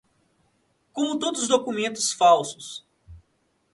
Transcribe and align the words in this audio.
como 0.91 1.19
todos 1.19 1.43
os 1.43 1.47
documentos 1.47 2.11
falsos 2.11 2.83